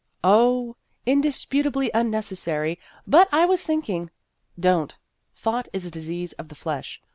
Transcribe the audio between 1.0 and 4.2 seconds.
indisputably unnecessary, but I was thinking"